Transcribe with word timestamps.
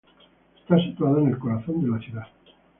Está 0.57 0.79
situado 0.79 1.19
en 1.19 1.27
el 1.27 1.37
corazón 1.37 1.79
de 1.83 1.89
la 1.89 1.99
ciudad. 1.99 2.25